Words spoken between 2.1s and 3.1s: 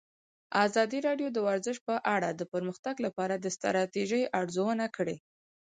اړه د پرمختګ